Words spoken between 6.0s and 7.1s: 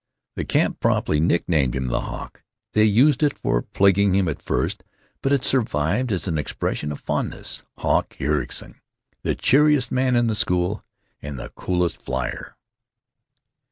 as an expression of